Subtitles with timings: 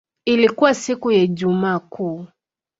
[0.25, 2.25] Ilikuwa siku ya Ijumaa Kuu.